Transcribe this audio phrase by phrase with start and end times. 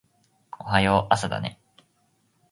[0.59, 1.59] おはよう朝だね